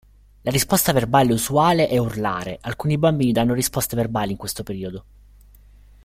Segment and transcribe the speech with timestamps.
[0.41, 5.05] La risposta verbale usuale è urlare, alcuni bambini danno risposte verbali in questo periodo.